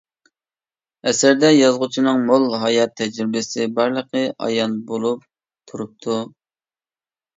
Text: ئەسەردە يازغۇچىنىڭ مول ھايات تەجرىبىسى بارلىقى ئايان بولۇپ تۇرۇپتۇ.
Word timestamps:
ئەسەردە 1.09 1.51
يازغۇچىنىڭ 1.55 2.23
مول 2.31 2.47
ھايات 2.65 2.95
تەجرىبىسى 3.01 3.69
بارلىقى 3.77 4.25
ئايان 4.47 4.75
بولۇپ 4.91 5.29
تۇرۇپتۇ. 5.73 6.19